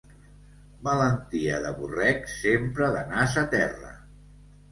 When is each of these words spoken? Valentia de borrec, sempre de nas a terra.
Valentia 0.87 1.59
de 1.65 1.73
borrec, 1.81 2.25
sempre 2.37 2.87
de 2.97 3.03
nas 3.11 3.35
a 3.43 3.43
terra. 3.55 3.93